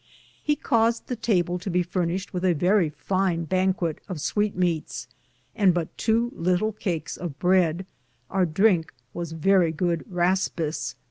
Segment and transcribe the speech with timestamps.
[0.41, 4.17] He caused the Table to be furnished with a verrie fine bankett (ban quet) of
[4.17, 5.07] sweete meates,
[5.55, 7.85] and but tow litle cakes of breade;
[8.27, 10.95] our drinke was verrie good raspis.